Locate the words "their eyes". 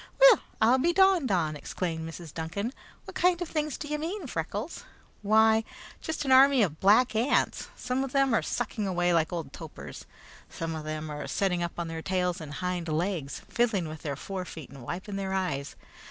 15.17-15.75